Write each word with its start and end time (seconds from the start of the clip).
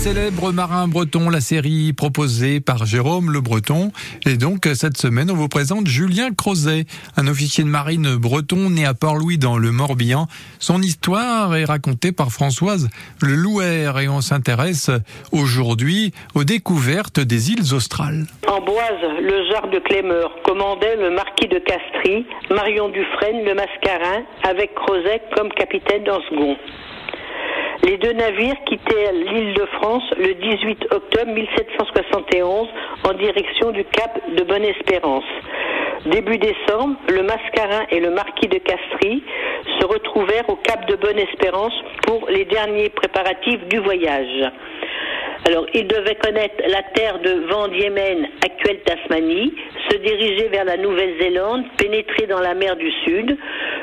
célèbres 0.00 0.50
marins 0.50 0.88
bretons, 0.88 1.28
la 1.28 1.42
série 1.42 1.92
proposée 1.92 2.60
par 2.60 2.86
Jérôme 2.86 3.30
Le 3.30 3.42
Breton. 3.42 3.92
Et 4.24 4.38
donc, 4.38 4.66
cette 4.72 4.96
semaine, 4.96 5.30
on 5.30 5.34
vous 5.34 5.48
présente 5.48 5.88
Julien 5.88 6.30
Crozet, 6.34 6.86
un 7.18 7.26
officier 7.26 7.64
de 7.64 7.68
marine 7.68 8.16
breton 8.16 8.70
né 8.70 8.86
à 8.86 8.94
Port-Louis 8.94 9.36
dans 9.36 9.58
le 9.58 9.72
Morbihan. 9.72 10.26
Son 10.58 10.80
histoire 10.80 11.54
est 11.54 11.66
racontée 11.66 12.12
par 12.12 12.30
Françoise 12.30 12.88
Le 13.20 13.34
Louer 13.34 13.92
et 14.02 14.08
on 14.08 14.22
s'intéresse 14.22 14.90
aujourd'hui 15.32 16.14
aux 16.34 16.44
découvertes 16.44 17.20
des 17.20 17.50
îles 17.50 17.74
australes. 17.74 18.24
En 18.48 18.62
Boise, 18.62 19.04
le 19.20 19.52
genre 19.52 19.68
de 19.68 19.80
Clémeur 19.80 20.32
commandait 20.44 20.96
le 20.96 21.10
marquis 21.10 21.48
de 21.48 21.58
Castries, 21.58 22.24
Marion 22.50 22.88
Dufresne, 22.88 23.44
le 23.44 23.54
Mascarin, 23.54 24.22
avec 24.48 24.74
Crozet 24.76 25.20
comme 25.36 25.50
capitaine 25.50 26.04
dans 26.04 26.22
second. 26.22 26.56
Les 27.82 27.96
deux 27.96 28.12
navires 28.12 28.62
quittaient 28.66 29.12
l'île 29.12 29.54
de 29.54 29.64
France 29.78 30.02
le 30.18 30.34
18 30.34 30.88
octobre 30.92 31.32
1771 31.32 32.68
en 33.04 33.12
direction 33.14 33.70
du 33.70 33.84
cap 33.84 34.18
de 34.36 34.44
Bonne-Espérance. 34.44 35.24
Début 36.06 36.38
décembre, 36.38 36.96
le 37.08 37.22
Mascarin 37.22 37.86
et 37.90 38.00
le 38.00 38.10
marquis 38.10 38.48
de 38.48 38.58
Castries 38.58 39.22
se 39.80 39.86
retrouvèrent 39.86 40.48
au 40.48 40.56
cap 40.56 40.86
de 40.88 40.96
Bonne-Espérance 40.96 41.74
pour 42.06 42.28
les 42.28 42.44
derniers 42.44 42.90
préparatifs 42.90 43.64
du 43.68 43.78
voyage. 43.78 44.50
Alors, 45.46 45.64
ils 45.72 45.86
devaient 45.86 46.16
connaître 46.16 46.62
la 46.68 46.82
terre 46.94 47.18
de 47.20 47.46
Vendiemen, 47.50 48.28
actuelle 48.44 48.80
Tasmanie, 48.84 49.54
se 49.88 49.96
diriger 49.96 50.48
vers 50.48 50.64
la 50.64 50.76
Nouvelle-Zélande, 50.76 51.64
pénétrer 51.78 52.26
dans 52.26 52.40
la 52.40 52.54
mer 52.54 52.76
du 52.76 52.90
Sud. 53.04 53.38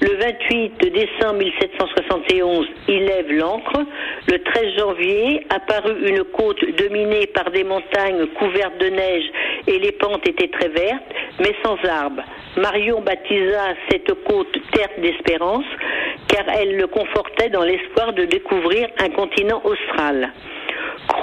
Le 0.00 0.14
28 0.14 0.78
décembre 0.92 1.38
1771, 1.38 2.68
ils 2.86 3.04
lèvent 3.04 3.32
l'ancre. 3.32 3.80
Le 4.28 4.38
13 4.44 4.78
janvier, 4.78 5.44
apparut 5.50 6.08
une 6.08 6.22
côte 6.22 6.64
dominée 6.76 7.26
par 7.26 7.50
des 7.50 7.64
montagnes 7.64 8.26
couvertes 8.38 8.78
de 8.78 8.90
neige 8.90 9.24
et 9.66 9.80
les 9.80 9.90
pentes 9.92 10.26
étaient 10.28 10.50
très 10.56 10.68
vertes, 10.68 11.02
mais 11.40 11.52
sans 11.64 11.76
arbres. 11.84 12.22
Marion 12.56 13.00
baptisa 13.00 13.74
cette 13.90 14.12
côte 14.22 14.56
Terre 14.72 14.90
d'Espérance, 14.98 15.66
car 16.28 16.44
elle 16.48 16.76
le 16.76 16.86
confortait 16.86 17.50
dans 17.50 17.64
l'espoir 17.64 18.12
de 18.12 18.24
découvrir 18.24 18.88
un 19.00 19.10
continent 19.10 19.60
austral. 19.64 20.30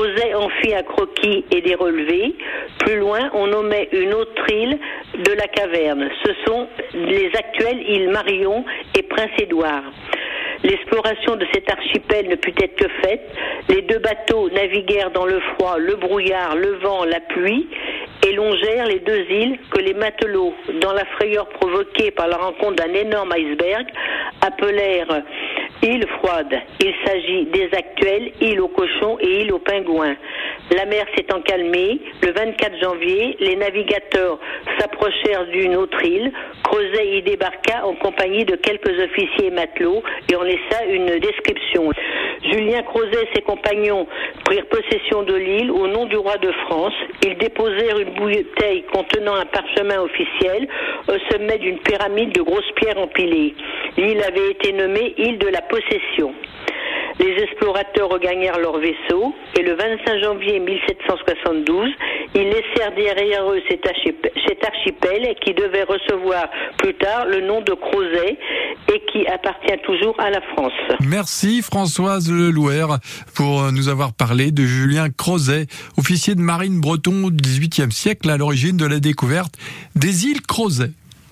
Crozet 0.00 0.34
en 0.34 0.48
fit 0.48 0.74
un 0.74 0.82
croquis 0.82 1.44
et 1.50 1.60
des 1.60 1.74
relevés. 1.74 2.34
Plus 2.78 2.96
loin, 2.96 3.28
on 3.34 3.48
nommait 3.48 3.88
une 3.92 4.14
autre 4.14 4.50
île 4.50 4.78
de 5.14 5.32
la 5.32 5.46
caverne. 5.46 6.08
Ce 6.24 6.32
sont 6.46 6.68
les 6.94 7.30
actuelles 7.34 7.82
îles 7.86 8.08
Marion 8.08 8.64
et 8.96 9.02
Prince-Édouard. 9.02 9.82
L'exploration 10.62 11.36
de 11.36 11.46
cet 11.52 11.70
archipel 11.70 12.28
ne 12.28 12.36
put 12.36 12.54
être 12.62 12.76
que 12.76 12.88
faite. 13.02 13.30
Les 13.68 13.82
deux 13.82 13.98
bateaux 13.98 14.48
naviguèrent 14.50 15.10
dans 15.10 15.26
le 15.26 15.40
froid, 15.40 15.76
le 15.78 15.96
brouillard, 15.96 16.56
le 16.56 16.76
vent, 16.76 17.04
la 17.04 17.20
pluie 17.20 17.68
et 18.26 18.32
longèrent 18.32 18.86
les 18.86 19.00
deux 19.00 19.24
îles 19.30 19.58
que 19.70 19.80
les 19.80 19.94
matelots, 19.94 20.54
dans 20.80 20.92
la 20.92 21.04
frayeur 21.16 21.48
provoquée 21.48 22.10
par 22.10 22.28
la 22.28 22.36
rencontre 22.36 22.76
d'un 22.76 22.92
énorme 22.92 23.32
iceberg, 23.32 23.86
appelèrent 24.42 25.22
îles 25.82 26.06
froides. 26.18 26.60
Il 26.80 26.94
s'agit 27.04 27.46
des 27.46 27.68
actuelles 27.72 28.32
îles 28.40 28.60
aux 28.60 28.68
cochons 28.68 29.18
et 29.20 29.42
îles 29.42 29.52
aux 29.52 29.58
pingouins. 29.58 30.16
La 30.76 30.84
mer 30.86 31.04
s'étant 31.16 31.40
calmée, 31.40 32.00
le 32.22 32.32
24 32.32 32.80
janvier, 32.80 33.36
les 33.40 33.56
navigateurs 33.56 34.38
s'approchèrent 34.78 35.46
d'une 35.46 35.76
autre 35.76 36.04
île. 36.04 36.32
Creuset 36.62 37.18
y 37.18 37.22
débarqua 37.22 37.84
en 37.84 37.94
compagnie 37.94 38.44
de 38.44 38.56
quelques 38.56 38.96
officiers 39.02 39.46
et 39.46 39.50
matelots 39.50 40.02
et 40.30 40.36
on 40.36 40.42
laissa 40.42 40.84
une 40.88 41.18
description. 41.18 41.90
Julien 42.44 42.82
Crozet 42.82 43.22
et 43.22 43.28
ses 43.34 43.42
compagnons 43.42 44.06
prirent 44.44 44.66
possession 44.66 45.22
de 45.22 45.34
l'île 45.34 45.70
au 45.70 45.86
nom 45.88 46.06
du 46.06 46.16
roi 46.16 46.36
de 46.38 46.52
France. 46.66 46.94
Ils 47.22 47.36
déposèrent 47.36 47.98
une 47.98 48.14
bouteille 48.14 48.84
contenant 48.92 49.34
un 49.34 49.46
parchemin 49.46 50.00
officiel 50.00 50.68
au 51.08 51.18
sommet 51.32 51.58
d'une 51.58 51.78
pyramide 51.78 52.32
de 52.32 52.42
grosses 52.42 52.70
pierres 52.76 52.98
empilées. 52.98 53.54
L'île 53.96 54.22
avait 54.22 54.50
été 54.50 54.72
nommée 54.72 55.14
île 55.18 55.38
de 55.38 55.48
la 55.48 55.62
possession. 55.62 56.34
Les 57.20 57.42
explorateurs 57.42 58.08
regagnèrent 58.08 58.58
leur 58.58 58.78
vaisseau 58.78 59.34
et 59.54 59.62
le 59.62 59.74
25 59.74 60.20
janvier 60.22 60.58
1772, 60.58 61.90
ils 62.34 62.44
laissèrent 62.44 62.94
derrière 62.96 63.50
eux 63.50 63.60
cet 63.68 64.64
archipel 64.64 65.34
qui 65.44 65.52
devait 65.52 65.82
recevoir 65.82 66.48
plus 66.78 66.94
tard 66.94 67.26
le 67.26 67.42
nom 67.42 67.60
de 67.60 67.74
Crozet 67.74 68.38
et 68.88 69.02
qui 69.12 69.26
appartient 69.26 69.78
toujours 69.84 70.18
à 70.18 70.30
la 70.30 70.40
France. 70.40 70.72
Merci 71.00 71.60
Françoise 71.60 72.32
Lelouer 72.32 72.86
pour 73.34 73.70
nous 73.70 73.88
avoir 73.88 74.14
parlé 74.14 74.50
de 74.50 74.62
Julien 74.62 75.08
Crozet, 75.10 75.66
officier 75.98 76.34
de 76.34 76.40
marine 76.40 76.80
breton 76.80 77.28
du 77.28 77.42
XVIIIe 77.42 77.92
siècle 77.92 78.30
à 78.30 78.38
l'origine 78.38 78.78
de 78.78 78.86
la 78.86 78.98
découverte 78.98 79.54
des 79.94 80.24
îles 80.24 80.40
Crozet. 80.40 80.92